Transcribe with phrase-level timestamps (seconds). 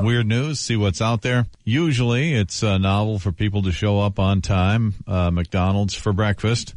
[0.00, 1.46] Weird news, see what's out there.
[1.64, 6.74] Usually it's a novel for people to show up on time, uh, McDonald's for breakfast.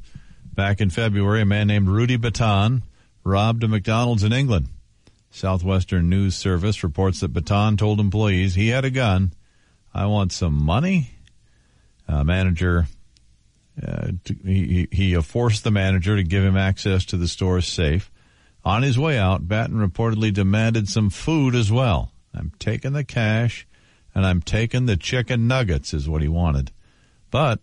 [0.54, 2.84] Back in February, a man named Rudy Baton
[3.24, 4.70] robbed a McDonald's in England.
[5.32, 9.34] Southwestern News Service reports that Baton told employees he had a gun.
[9.94, 11.12] I want some money.
[12.08, 12.88] Uh, manager,
[13.86, 14.12] uh,
[14.46, 18.09] he, he forced the manager to give him access to the store's safe.
[18.63, 22.12] On his way out, Baton reportedly demanded some food as well.
[22.38, 23.67] I'm taking the cash
[24.13, 26.72] and I'm taking the chicken nuggets is what he wanted.
[27.32, 27.60] But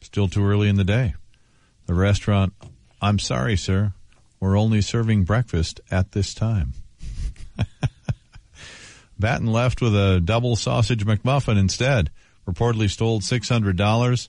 [0.00, 1.14] still too early in the day.
[1.86, 2.52] The restaurant,
[3.00, 3.92] I'm sorry, sir.
[4.38, 6.72] We're only serving breakfast at this time.
[9.18, 12.10] Batten left with a double sausage McMuffin instead.
[12.48, 14.28] Reportedly stole $600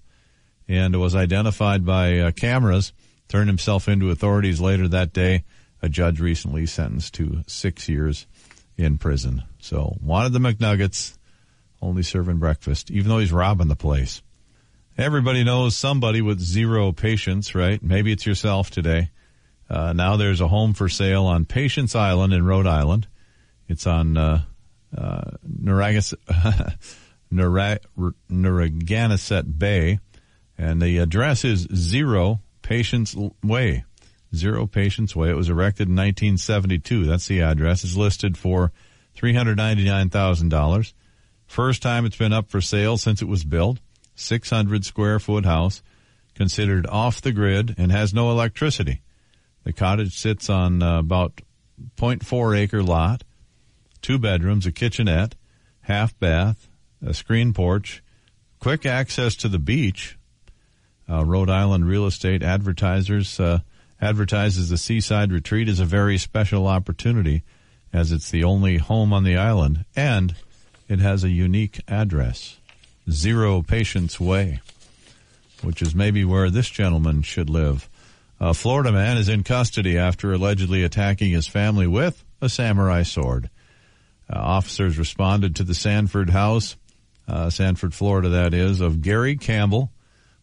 [0.67, 2.93] and was identified by uh, cameras.
[3.27, 5.43] Turned himself into authorities later that day.
[5.81, 8.27] A judge recently sentenced to six years
[8.77, 9.43] in prison.
[9.59, 11.17] So wanted the McNuggets,
[11.81, 14.21] only serving breakfast, even though he's robbing the place.
[14.97, 17.81] Everybody knows somebody with zero patience, right?
[17.81, 19.09] Maybe it's yourself today.
[19.69, 23.07] Uh, now there's a home for sale on Patience Island in Rhode Island.
[23.69, 24.43] It's on uh,
[24.95, 25.31] uh,
[28.29, 29.99] Narragansett Bay,
[30.57, 33.85] and the address is Zero Patience Way.
[34.35, 35.29] Zero Patience Way.
[35.29, 37.05] It was erected in 1972.
[37.05, 37.83] That's the address.
[37.83, 38.71] It's listed for
[39.17, 40.93] $399,000.
[41.45, 43.79] First time it's been up for sale since it was built.
[44.15, 45.81] 600 square foot house,
[46.35, 49.01] considered off the grid and has no electricity.
[49.63, 51.41] The cottage sits on uh, about
[51.97, 53.23] 0.4 acre lot,
[54.01, 55.35] two bedrooms, a kitchenette,
[55.81, 56.69] half bath,
[57.05, 58.03] a screen porch,
[58.59, 60.17] quick access to the beach.
[61.09, 63.59] Uh, Rhode Island real estate advertisers uh,
[64.01, 67.43] advertises the seaside retreat as a very special opportunity
[67.93, 70.35] as it's the only home on the island and
[70.87, 72.57] it has a unique address.
[73.09, 74.59] Zero Patience Way,
[75.61, 77.89] which is maybe where this gentleman should live.
[78.39, 83.49] A Florida man is in custody after allegedly attacking his family with a samurai sword.
[84.31, 86.75] Uh, officers responded to the Sanford house,
[87.27, 89.91] uh, Sanford, Florida, that is, of Gary Campbell,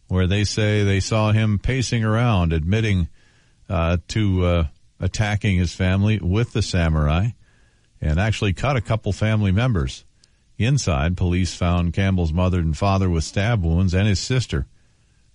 [0.07, 3.09] where they say they saw him pacing around, admitting
[3.69, 4.63] uh, to uh,
[4.99, 7.29] attacking his family with the samurai
[8.01, 10.05] and actually cut a couple family members.
[10.57, 14.67] Inside, police found Campbell's mother and father with stab wounds and his sister,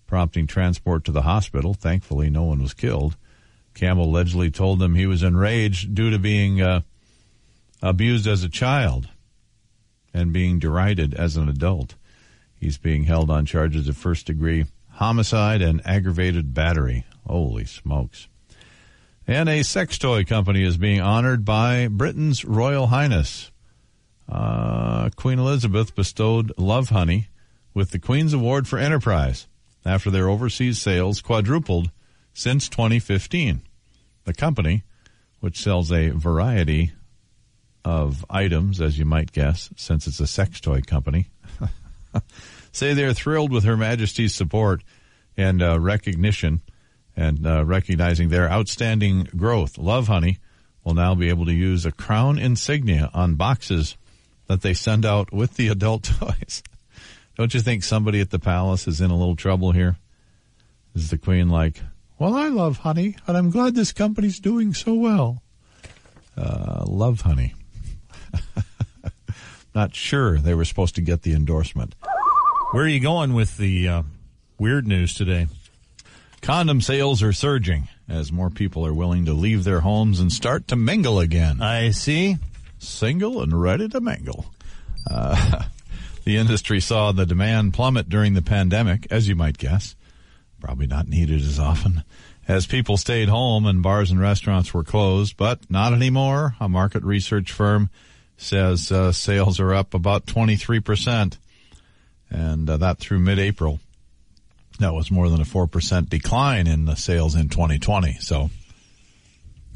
[0.07, 1.73] prompting transport to the hospital.
[1.73, 3.17] Thankfully, no one was killed.
[3.73, 6.83] Campbell allegedly told them he was enraged due to being uh,
[7.83, 9.09] abused as a child
[10.13, 11.95] and being derided as an adult.
[12.61, 17.05] He's being held on charges of first degree homicide and aggravated battery.
[17.27, 18.29] Holy smokes.
[19.27, 23.51] And a sex toy company is being honored by Britain's Royal Highness.
[24.29, 27.27] Uh, Queen Elizabeth bestowed Lovehoney
[27.73, 29.47] with the Queen's Award for Enterprise
[29.85, 31.91] after their overseas sales quadrupled
[32.35, 33.63] since 2015.
[34.25, 34.83] The company,
[35.41, 36.93] which sells a variety
[37.85, 41.29] of items, as you might guess, since it's a sex toy company,
[42.73, 44.83] say they're thrilled with Her Majesty's support
[45.37, 46.63] and uh, recognition
[47.17, 49.77] and uh, recognizing their outstanding growth.
[49.77, 50.39] Lovehoney
[50.85, 53.97] will now be able to use a crown insignia on boxes
[54.47, 56.63] that they send out with the adult toys.
[57.37, 59.97] Don't you think somebody at the palace is in a little trouble here?
[60.95, 61.81] Is the queen like,
[62.19, 65.43] well, I love honey, and I'm glad this company's doing so well.
[66.37, 67.55] Uh, Lovehoney.
[69.75, 71.97] Not sure they were supposed to get the endorsement.
[72.71, 74.03] Where are you going with the uh,
[74.59, 75.49] weird news today?
[76.45, 80.69] Condom sales are surging as more people are willing to leave their homes and start
[80.69, 81.63] to mingle again.
[81.63, 82.37] I see.
[82.79, 84.45] Single and ready to mingle.
[85.11, 85.63] Uh,
[86.25, 89.97] the industry saw the demand plummet during the pandemic, as you might guess.
[90.61, 92.05] Probably not needed as often
[92.47, 96.57] as people stayed home and bars and restaurants were closed, but not anymore.
[96.61, 97.89] A market research firm
[98.37, 101.39] says uh, sales are up about 23%,
[102.29, 103.81] and uh, that through mid-April
[104.79, 108.15] that was more than a 4% decline in the sales in 2020.
[108.21, 108.51] So,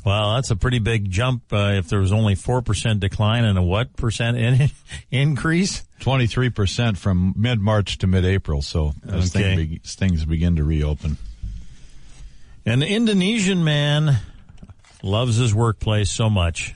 [0.05, 1.53] well, that's a pretty big jump.
[1.53, 4.71] Uh, if there was only 4% decline and a what percent in,
[5.11, 5.85] increase?
[6.01, 8.63] 23% from mid March to mid April.
[8.63, 9.57] So, as, okay.
[9.57, 11.17] things, be, things begin to reopen.
[12.67, 14.19] An Indonesian man
[15.03, 16.75] loves his workplace so much.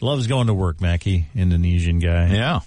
[0.00, 2.34] Loves going to work, Mackie, Indonesian guy.
[2.34, 2.60] Yeah.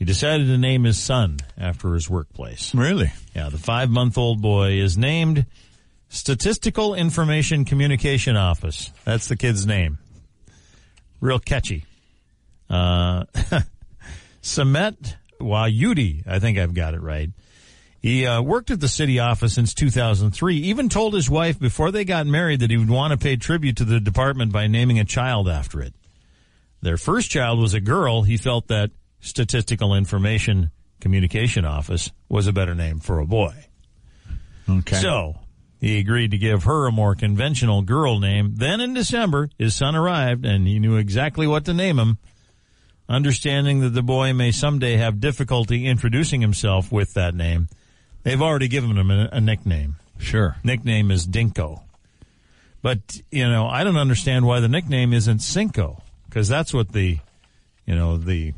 [0.00, 2.74] He decided to name his son after his workplace.
[2.74, 3.12] Really?
[3.36, 5.44] Yeah, the five month old boy is named
[6.08, 8.90] Statistical Information Communication Office.
[9.04, 9.98] That's the kid's name.
[11.20, 11.84] Real catchy.
[12.70, 13.24] Uh,
[14.42, 17.28] Samet Wahyudi, I think I've got it right.
[18.00, 20.56] He uh, worked at the city office since 2003.
[20.56, 23.76] Even told his wife before they got married that he would want to pay tribute
[23.76, 25.92] to the department by naming a child after it.
[26.80, 28.22] Their first child was a girl.
[28.22, 30.70] He felt that Statistical Information
[31.00, 33.54] Communication Office was a better name for a boy.
[34.68, 34.96] Okay.
[34.96, 35.38] So
[35.80, 38.54] he agreed to give her a more conventional girl name.
[38.56, 42.18] Then in December, his son arrived and he knew exactly what to name him.
[43.08, 47.68] Understanding that the boy may someday have difficulty introducing himself with that name,
[48.22, 49.96] they've already given him a, a nickname.
[50.18, 50.56] sure.
[50.62, 51.82] Nickname is Dinko.
[52.82, 57.18] But, you know, I don't understand why the nickname isn't Cinco, because that's what the,
[57.84, 58.54] you know, the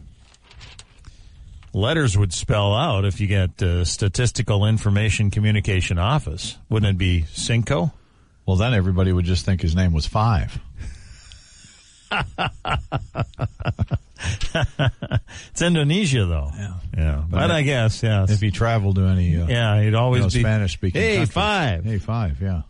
[1.73, 6.57] letters would spell out if you get uh, Statistical Information Communication Office.
[6.69, 7.93] Wouldn't it be Cinco?
[8.47, 10.59] Well, then everybody would just think his name was Five.
[15.51, 16.51] It's Indonesia, though.
[16.55, 16.75] Yeah.
[16.97, 17.25] Yeah.
[17.29, 18.27] But, But I guess, yeah.
[18.29, 21.25] If he traveled to any, uh, yeah, he'd you always know, be Spanish speaking, Hey,
[21.25, 21.85] five.
[21.85, 22.41] Hey, Five.
[22.41, 22.63] Yeah.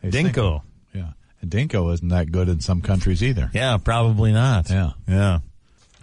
[0.00, 0.12] Hey, Dinko.
[0.24, 0.62] Cinco.
[0.92, 1.10] Yeah.
[1.40, 3.50] And Dinko isn't that good in some countries either.
[3.54, 4.68] Yeah, probably not.
[4.70, 4.90] Yeah.
[5.08, 5.38] Yeah.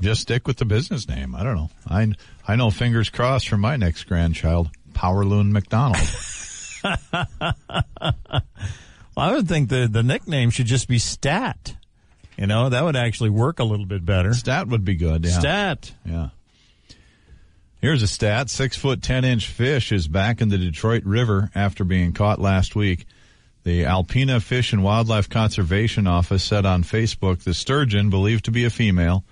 [0.01, 1.35] Just stick with the business name.
[1.35, 1.69] I don't know.
[1.87, 2.13] I
[2.47, 2.69] I know.
[2.69, 5.97] Fingers crossed for my next grandchild, Powerloon McDonald.
[9.19, 11.75] Well, I would think the, the nickname should just be Stat.
[12.37, 14.33] You know, that would actually work a little bit better.
[14.33, 15.25] Stat would be good.
[15.25, 15.31] Yeah.
[15.31, 15.91] Stat.
[16.05, 16.29] Yeah.
[17.81, 18.49] Here's a stat.
[18.49, 22.77] Six foot ten inch fish is back in the Detroit River after being caught last
[22.77, 23.07] week.
[23.63, 28.63] The Alpena Fish and Wildlife Conservation Office said on Facebook the sturgeon, believed to be
[28.63, 29.25] a female,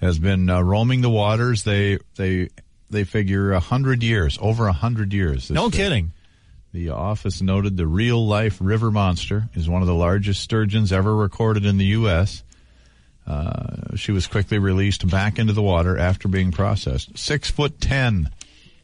[0.00, 1.64] has been uh, roaming the waters.
[1.64, 2.50] They they
[2.90, 5.50] they figure a hundred years, over a hundred years.
[5.50, 5.78] No fish.
[5.78, 6.12] kidding.
[6.72, 11.14] The office noted the real life river monster is one of the largest sturgeons ever
[11.14, 12.44] recorded in the U.S.
[13.26, 17.16] Uh, she was quickly released back into the water after being processed.
[17.16, 18.30] Six foot ten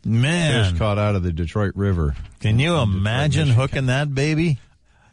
[0.05, 2.17] Man, fish caught out of the Detroit River.
[2.41, 4.59] can you in Detroit, imagine hooking that baby?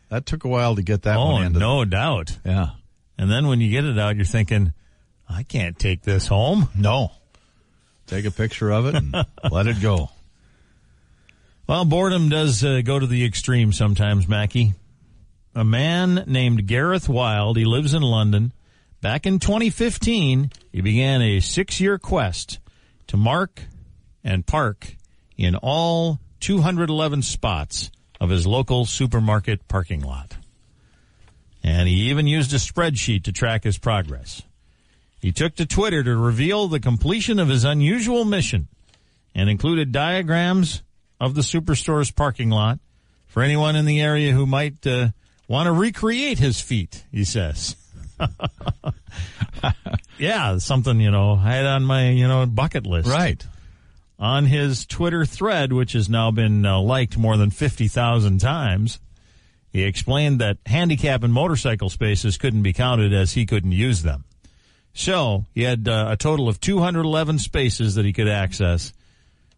[0.10, 1.60] That took a while to get that oh, one into.
[1.60, 2.38] no doubt.
[2.44, 2.72] Yeah.
[3.18, 4.74] And then when you get it out, you're thinking,
[5.30, 6.70] I can't take this home.
[6.76, 7.12] No.
[8.08, 9.14] Take a picture of it and
[9.52, 10.10] let it go.
[11.68, 14.74] Well, boredom does uh, go to the extreme sometimes, Mackie.
[15.54, 18.54] A man named Gareth Wild, he lives in London.
[19.02, 22.60] Back in 2015, he began a six year quest
[23.08, 23.62] to mark
[24.24, 24.96] and park
[25.38, 30.38] in all 211 spots of his local supermarket parking lot.
[31.64, 34.42] And he even used a spreadsheet to track his progress.
[35.20, 38.68] He took to Twitter to reveal the completion of his unusual mission
[39.36, 40.82] and included diagrams
[41.20, 42.80] of the superstore's parking lot
[43.28, 45.10] for anyone in the area who might uh,
[45.48, 47.76] want to recreate his feat, he says.
[50.18, 53.10] yeah, something, you know, I had on my, you know, bucket list.
[53.10, 53.46] Right.
[54.18, 59.00] On his Twitter thread, which has now been uh, liked more than 50,000 times,
[59.72, 64.26] he explained that handicap and motorcycle spaces couldn't be counted as he couldn't use them.
[64.94, 68.92] So he had uh, a total of 211 spaces that he could access.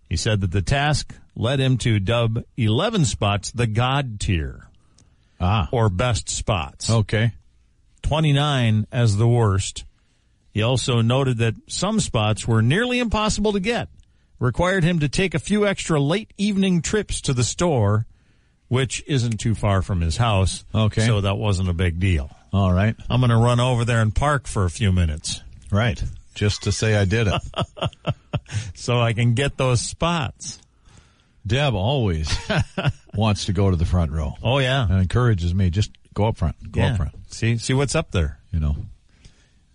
[0.09, 4.67] He said that the task led him to dub 11 spots the God tier
[5.39, 5.69] Ah.
[5.71, 6.89] or best spots.
[6.89, 7.31] Okay.
[8.03, 9.85] 29 as the worst.
[10.53, 13.87] He also noted that some spots were nearly impossible to get,
[14.37, 18.05] required him to take a few extra late evening trips to the store,
[18.67, 20.65] which isn't too far from his house.
[20.75, 21.05] Okay.
[21.07, 22.29] So that wasn't a big deal.
[22.53, 22.95] All right.
[23.09, 25.41] I'm going to run over there and park for a few minutes
[25.71, 26.01] Right.
[26.35, 27.41] Just to say I did it.
[28.75, 30.59] so I can get those spots.
[31.47, 32.29] Deb always
[33.15, 34.83] wants to go to the front row Oh yeah.
[34.87, 36.91] and encourages me just go up front, go yeah.
[36.91, 37.13] up front.
[37.33, 38.37] See, see what's up there.
[38.51, 38.75] you know.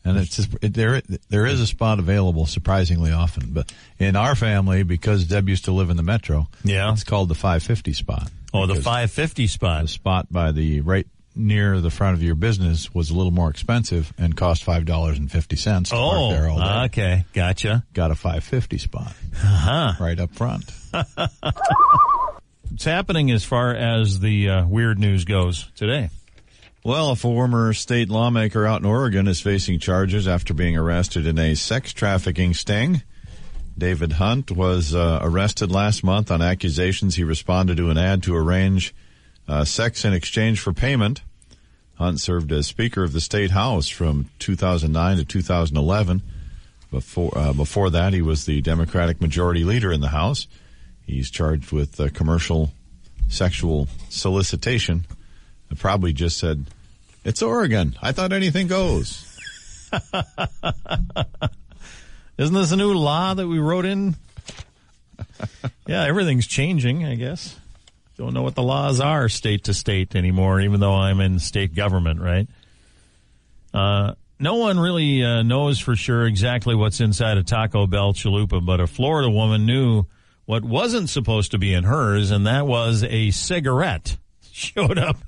[0.05, 4.37] And it's just, it, there there is a spot available surprisingly often, but in our
[4.37, 6.93] family because Deb used to live in the metro, Yeah.
[6.93, 8.31] it's called the 550 spot.
[8.55, 9.83] Oh, the 550 spot.
[9.83, 10.27] the spot.
[10.29, 14.13] spot by the right near the front of your business was a little more expensive
[14.19, 16.85] and cost five dollars and fifty cents to Oh, park there all day.
[16.87, 17.25] okay.
[17.35, 17.85] Gotcha.
[17.93, 19.93] Got a 550 spot Uh-huh.
[20.01, 20.65] right up front.
[22.71, 26.11] What's happening as far as the uh, weird news goes today?
[26.85, 31.39] Well, a former state lawmaker out in Oregon is facing charges after being arrested in
[31.39, 33.03] a sex trafficking sting.
[33.79, 38.35] David Hunt was uh, arrested last month on accusations he responded to an ad to
[38.37, 38.95] arrange
[39.49, 41.23] uh, sex in exchange for payment.
[41.97, 46.23] Hunt served as Speaker of the State House from 2009 to 2011.
[46.91, 50.47] Before uh, before that, he was the Democratic Majority Leader in the House.
[51.07, 52.73] He's charged with uh, commercial
[53.29, 55.05] sexual solicitation.
[55.71, 56.67] I probably just said,
[57.25, 57.97] "It's Oregon.
[58.03, 59.23] I thought anything goes."
[62.39, 64.17] Isn't this a new law that we wrote in?
[65.87, 67.57] yeah, everything's changing, I guess.
[68.17, 71.75] Don't know what the laws are state to state anymore, even though I'm in state
[71.75, 72.49] government, right?
[73.75, 78.65] Uh, no one really uh, knows for sure exactly what's inside a Taco Bell chalupa,
[78.65, 80.05] but a Florida woman knew
[80.47, 84.17] what wasn't supposed to be in hers, and that was a cigarette
[84.53, 85.19] showed up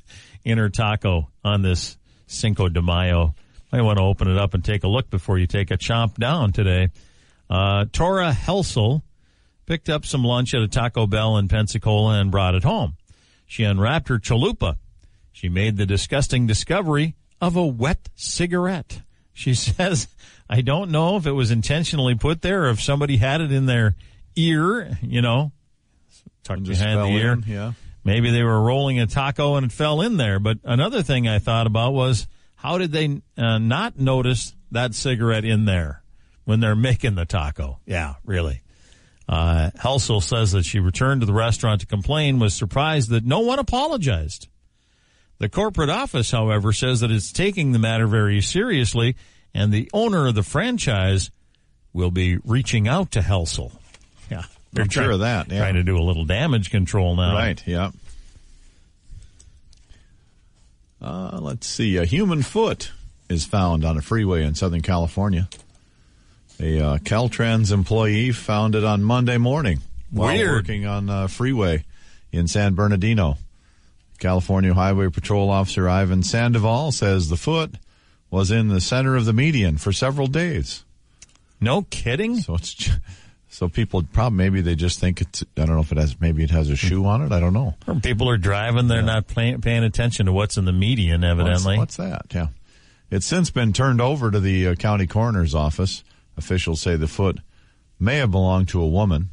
[0.45, 3.35] in her taco on this Cinco de Mayo.
[3.71, 6.14] Might want to open it up and take a look before you take a chomp
[6.14, 6.88] down today.
[7.50, 9.02] Uh, Tora Helsel
[9.68, 12.96] picked up some lunch at a Taco Bell in Pensacola and brought it home.
[13.46, 14.78] She unwrapped her chalupa.
[15.30, 19.02] She made the disgusting discovery of a wet cigarette.
[19.34, 20.08] She says,
[20.48, 23.66] I don't know if it was intentionally put there or if somebody had it in
[23.66, 23.94] their
[24.37, 25.52] ear, you know,
[26.44, 27.32] tucked behind the ear.
[27.34, 27.72] in, yeah.
[28.04, 30.38] Maybe they were rolling a taco and it fell in there.
[30.38, 35.44] But another thing I thought about was how did they uh, not notice that cigarette
[35.44, 36.02] in there
[36.44, 37.80] when they're making the taco?
[37.84, 38.62] Yeah, really.
[39.28, 43.40] Uh, Helsel says that she returned to the restaurant to complain, was surprised that no
[43.40, 44.49] one apologized.
[45.38, 49.16] The corporate office, however, says that it's taking the matter very seriously,
[49.54, 51.30] and the owner of the franchise
[51.92, 53.73] will be reaching out to Helsel.
[54.30, 55.58] Yeah, they're I'm sure trying- of that, yeah.
[55.58, 57.35] Trying to do a little damage control now.
[57.35, 57.90] Right, yeah.
[61.00, 61.97] Uh, let's see.
[61.97, 62.90] A human foot
[63.28, 65.49] is found on a freeway in Southern California.
[66.60, 70.50] A uh, Caltrans employee found it on Monday morning while Weird.
[70.50, 71.84] working on a freeway
[72.32, 73.38] in San Bernardino.
[74.18, 77.76] California Highway Patrol Officer Ivan Sandoval says the foot
[78.30, 80.84] was in the center of the median for several days.
[81.60, 82.38] No kidding.
[82.40, 82.92] So it's j-
[83.48, 86.42] so people probably maybe they just think it's I don't know if it has maybe
[86.42, 87.30] it has a shoe on it.
[87.30, 87.76] I don't know.
[87.86, 91.30] Or people are driving, they're not pay, paying attention to what's in the median, What's,
[91.30, 91.78] evidently.
[91.78, 92.26] what's that?
[92.34, 92.48] Yeah.
[93.12, 96.02] It's since been turned over to the uh, county coroner's office.
[96.38, 97.40] Officials say the foot
[98.00, 99.28] may have belonged to a woman.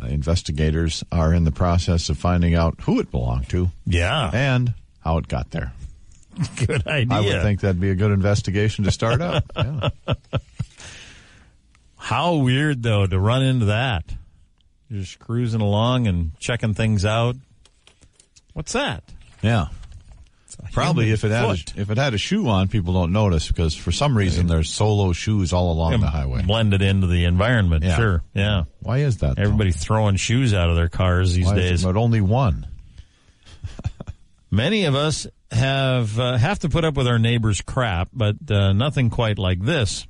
[0.00, 4.74] Uh, investigators are in the process of finding out who it belonged to Yeah, and
[5.00, 5.72] how it got there.
[6.66, 7.16] good idea.
[7.16, 9.42] I would think that'd be a good investigation to start out.
[9.56, 9.88] Yeah.
[11.96, 14.04] How weird, though, to run into that.
[14.88, 17.36] You're just cruising along and checking things out.
[18.54, 19.02] What's that?
[19.42, 19.66] yeah.
[20.72, 23.74] Probably if it had a, if it had a shoe on, people don't notice because
[23.74, 26.42] for some reason there's solo shoes all along the highway.
[26.42, 27.96] Blended into the environment, Yeah.
[27.96, 28.22] sure.
[28.34, 28.64] Yeah.
[28.80, 29.36] Why is that?
[29.36, 29.42] though?
[29.42, 31.84] Everybody throwing shoes out of their cars these Why days.
[31.84, 32.66] but only one.
[34.50, 38.72] Many of us have uh, have to put up with our neighbors' crap, but uh,
[38.72, 40.06] nothing quite like this.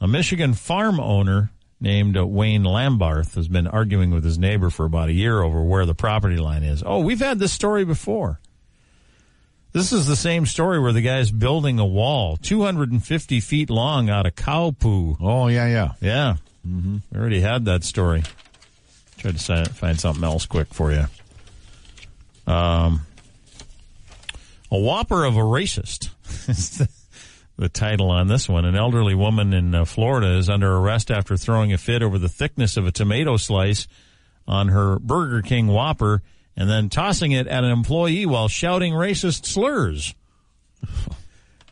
[0.00, 4.84] A Michigan farm owner named uh, Wayne Lambarth has been arguing with his neighbor for
[4.86, 6.82] about a year over where the property line is.
[6.84, 8.40] Oh, we've had this story before.
[9.76, 14.24] This is the same story where the guy's building a wall 250 feet long out
[14.24, 15.18] of cow poo.
[15.20, 15.92] Oh yeah, yeah.
[16.00, 16.36] Yeah.
[16.66, 16.96] Mm-hmm.
[17.12, 18.22] We already had that story.
[19.18, 21.04] Tried to find something else quick for you.
[22.50, 23.02] Um,
[24.70, 26.08] a whopper of a racist
[26.48, 26.88] is the,
[27.58, 28.64] the title on this one.
[28.64, 32.30] An elderly woman in uh, Florida is under arrest after throwing a fit over the
[32.30, 33.86] thickness of a tomato slice
[34.48, 36.22] on her Burger King Whopper
[36.56, 40.14] and then tossing it at an employee while shouting racist slurs.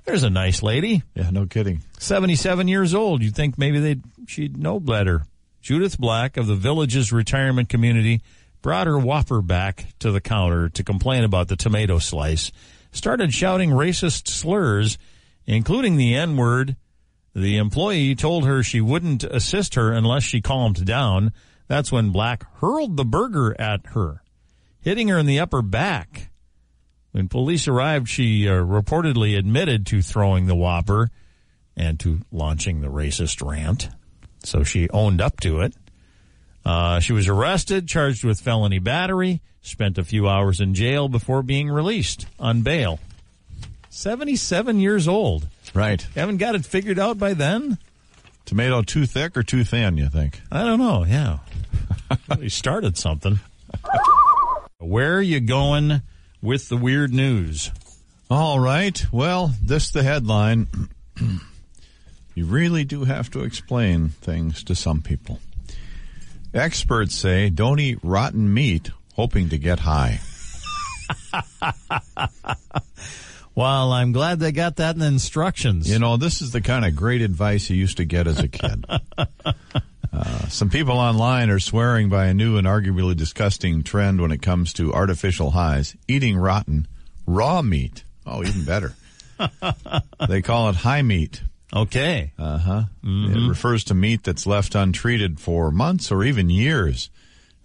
[0.05, 1.03] There's a nice lady.
[1.14, 1.81] Yeah, no kidding.
[1.99, 3.23] 77 years old.
[3.23, 5.25] You'd think maybe they'd, she'd know better.
[5.62, 8.21] Judith Black of the village's retirement community
[8.61, 12.53] brought her whopper back to the counter to complain about the tomato slice,
[12.93, 14.99] started shouting racist slurs,
[15.47, 16.76] including the N word.
[17.35, 21.33] The employee told her she wouldn't assist her unless she calmed down.
[21.67, 24.23] That's when Black hurled the burger at her,
[24.85, 26.31] hitting her in the upper back.
[27.12, 31.11] When police arrived, she uh, reportedly admitted to throwing the Whopper
[31.76, 33.88] and to launching the racist rant.
[34.45, 35.75] So she owned up to it.
[36.64, 41.43] Uh, she was arrested, charged with felony battery, spent a few hours in jail before
[41.43, 43.00] being released on bail.
[43.91, 45.47] 77 years old.
[45.73, 46.03] Right.
[46.14, 47.79] Haven't got it figured out by then?
[48.45, 50.41] Tomato too thick or too thin, you think?
[50.50, 51.05] I don't know.
[51.05, 51.38] Yeah.
[52.38, 53.41] he started something.
[54.85, 56.03] Where are you going
[56.43, 57.71] with the weird news?
[58.31, 59.05] All right.
[59.11, 60.69] Well, this the headline.
[62.35, 65.41] you really do have to explain things to some people.
[66.53, 70.21] Experts say don't eat rotten meat hoping to get high.
[73.57, 75.88] Well, I'm glad they got that in the instructions.
[75.88, 78.49] You know, this is the kind of great advice you used to get as a
[78.49, 78.85] kid.
[80.26, 84.40] Uh, some people online are swearing by a new and arguably disgusting trend when it
[84.40, 86.87] comes to artificial highs, eating rotten
[87.26, 88.04] raw meat.
[88.26, 88.95] Oh, even better.
[90.28, 91.43] they call it high meat.
[91.75, 92.33] Okay.
[92.38, 92.83] Uh huh.
[93.02, 97.11] It refers to meat that's left untreated for months or even years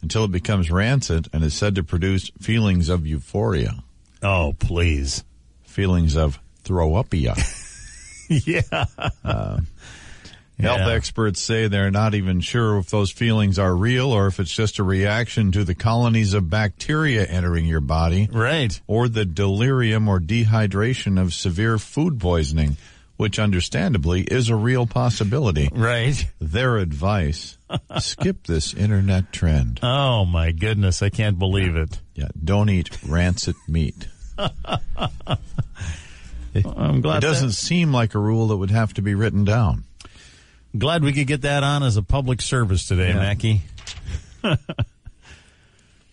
[0.01, 3.83] until it becomes rancid and is said to produce feelings of euphoria,
[4.23, 5.23] Oh, please.
[5.63, 7.13] feelings of throw up
[8.29, 8.61] yeah.
[9.23, 9.61] Health
[10.59, 10.89] Yeah.
[10.89, 14.79] experts say they're not even sure if those feelings are real or if it's just
[14.79, 18.79] a reaction to the colonies of bacteria entering your body Right.
[18.87, 22.75] or the delirium or dehydration of severe food poisoning,
[23.17, 25.69] which understandably is a real possibility.
[25.71, 26.25] Right.
[26.39, 27.57] Their advice,
[27.99, 29.79] skip this internet trend.
[29.81, 31.01] Oh my goodness.
[31.01, 31.99] I can't believe it.
[32.15, 34.07] Yeah, don't eat rancid meat.
[34.37, 34.51] I'm
[37.01, 39.83] glad It doesn't that- seem like a rule that would have to be written down.
[40.77, 43.15] Glad we could get that on as a public service today, Yeah.
[43.15, 43.61] Mackie.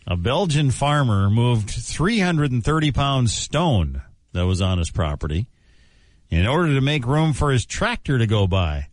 [0.07, 5.47] a Belgian farmer moved 330 pound stone that was on his property
[6.31, 8.89] in order to make room for his tractor to go by.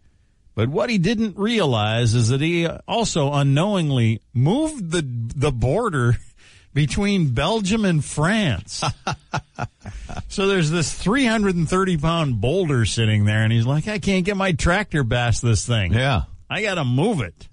[0.55, 5.01] But what he didn't realize is that he also unknowingly moved the
[5.36, 6.17] the border
[6.73, 8.83] between Belgium and France.
[10.27, 14.51] so there's this 330 pound boulder sitting there, and he's like, I can't get my
[14.53, 15.93] tractor past this thing.
[15.93, 16.23] Yeah.
[16.49, 17.47] I got to move it.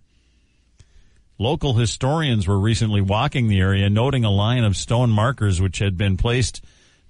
[1.38, 5.96] Local historians were recently walking the area, noting a line of stone markers which had
[5.96, 6.62] been placed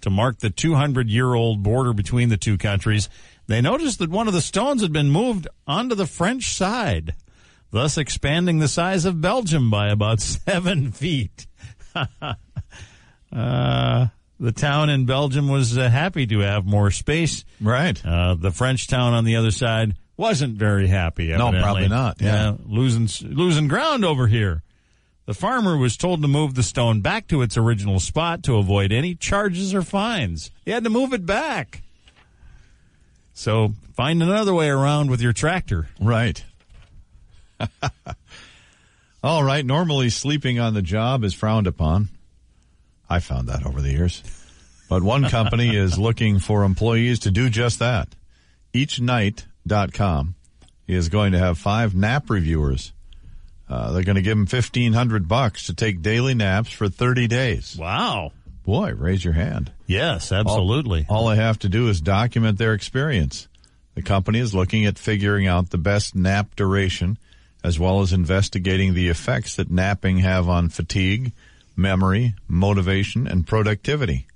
[0.02, 3.08] to mark the 200 year old border between the two countries.
[3.48, 7.16] They noticed that one of the stones had been moved onto the French side,
[7.72, 11.46] thus expanding the size of Belgium by about seven feet.
[13.32, 14.06] uh,
[14.40, 17.44] the town in Belgium was uh, happy to have more space.
[17.60, 18.00] Right.
[18.04, 21.28] Uh, the French town on the other side wasn't very happy.
[21.28, 22.54] No, probably not, yeah.
[22.66, 24.62] losing losing ground over here.
[25.26, 28.90] The farmer was told to move the stone back to its original spot to avoid
[28.90, 30.50] any charges or fines.
[30.64, 31.82] He had to move it back.
[33.32, 35.88] So find another way around with your tractor.
[36.00, 36.44] Right.
[39.22, 39.64] All right.
[39.64, 42.08] Normally, sleeping on the job is frowned upon.
[43.08, 44.22] I found that over the years.
[44.88, 48.08] But one company is looking for employees to do just that.
[48.72, 50.34] Eachnight.com
[50.86, 52.92] is going to have five nap reviewers.
[53.68, 57.28] Uh, they're going to give them fifteen hundred bucks to take daily naps for thirty
[57.28, 57.76] days.
[57.76, 58.32] Wow.
[58.64, 59.72] Boy, raise your hand.
[59.86, 61.06] Yes, absolutely.
[61.08, 63.48] All they have to do is document their experience.
[63.94, 67.18] The company is looking at figuring out the best nap duration
[67.62, 71.32] as well as investigating the effects that napping have on fatigue,
[71.76, 74.26] memory, motivation, and productivity.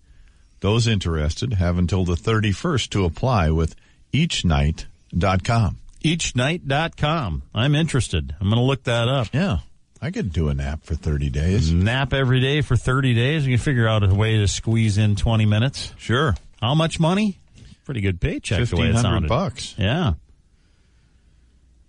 [0.61, 3.75] Those interested have until the 31st to apply with
[4.13, 5.79] eachnight.com.
[6.03, 7.43] Eachnight.com.
[7.55, 8.35] I'm interested.
[8.41, 9.29] I'm going to look that up.
[9.33, 9.59] Yeah,
[10.01, 11.73] I could do a nap for 30 days.
[11.73, 13.47] Nap every day for 30 days.
[13.47, 15.93] You can figure out a way to squeeze in 20 minutes.
[15.99, 16.35] Sure.
[16.61, 17.39] How much money?
[17.85, 19.29] Pretty good paycheck the way it 1500 sounded.
[19.29, 19.75] bucks.
[19.77, 20.15] Yeah.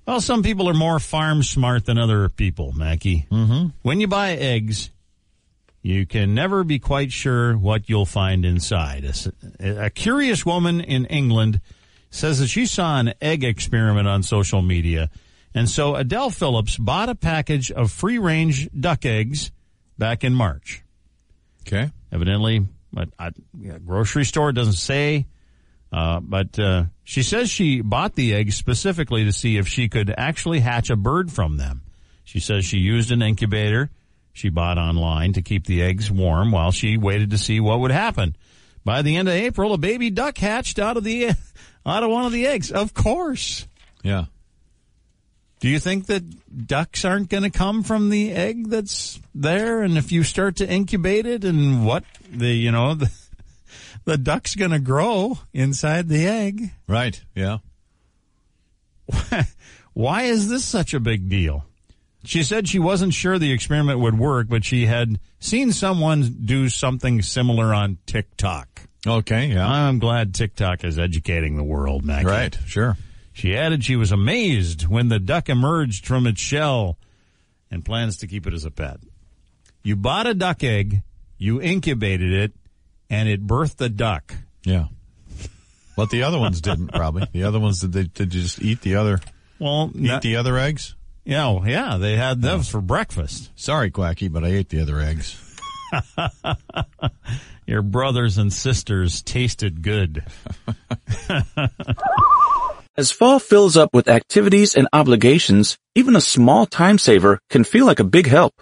[0.05, 3.25] Well, some people are more farm smart than other people, Mackie.
[3.31, 3.69] Mm-hmm.
[3.81, 4.91] When you buy eggs,
[5.81, 9.11] you can never be quite sure what you'll find inside.
[9.59, 11.59] A curious woman in England
[12.11, 15.09] says that she saw an egg experiment on social media.
[15.55, 19.51] And so Adele Phillips bought a package of free range duck eggs
[19.97, 20.83] back in March
[21.65, 21.89] Okay.
[22.11, 25.25] evidently, but a yeah, grocery store doesn't say.
[25.95, 30.13] Uh, but uh, she says she bought the eggs specifically to see if she could
[30.17, 31.83] actually hatch a bird from them.
[32.23, 33.89] She says she used an incubator
[34.35, 37.91] she bought online to keep the eggs warm while she waited to see what would
[37.91, 38.35] happen.
[38.83, 41.29] By the end of April, a baby duck hatched out of the
[41.85, 42.69] out of one of the eggs.
[42.69, 43.65] Of course.
[44.03, 44.25] Yeah.
[45.61, 49.81] Do you think that ducks aren't going to come from the egg that's there?
[49.81, 53.09] And if you start to incubate it and what the, you know, the,
[54.05, 56.71] the duck's going to grow inside the egg.
[56.87, 57.21] Right.
[57.35, 57.57] Yeah.
[59.93, 61.65] Why is this such a big deal?
[62.23, 66.69] She said she wasn't sure the experiment would work, but she had seen someone do
[66.69, 68.81] something similar on TikTok.
[69.05, 69.47] Okay.
[69.47, 69.67] Yeah.
[69.67, 72.25] I'm glad TikTok is educating the world, Maggie.
[72.25, 72.57] Right.
[72.65, 72.97] Sure.
[73.33, 76.97] She added she was amazed when the duck emerged from its shell
[77.69, 78.99] and plans to keep it as a pet.
[79.83, 81.03] You bought a duck egg,
[81.37, 82.53] you incubated it,
[83.09, 84.33] and it birthed a duck.
[84.63, 84.85] Yeah.
[85.95, 87.27] But the other ones didn't probably.
[87.31, 89.21] The other ones did they did you just eat the other
[89.59, 90.95] Well, eat not- the other eggs?
[91.23, 93.49] yeah, well, yeah, they had those for breakfast.
[93.55, 95.41] Sorry, Quacky, but I ate the other eggs.
[97.67, 100.23] Your brothers and sisters tasted good.
[102.97, 107.85] As fall fills up with activities and obligations, even a small time saver can feel
[107.85, 108.61] like a big help.